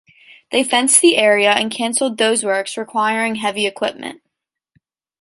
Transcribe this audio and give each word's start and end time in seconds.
They 0.51 0.63
fenced 0.63 0.99
the 1.01 1.15
area 1.15 1.51
and 1.51 1.69
canceled 1.69 2.17
those 2.17 2.43
works 2.43 2.75
requiring 2.75 3.35
heavy 3.35 3.67
equipment. 3.67 4.23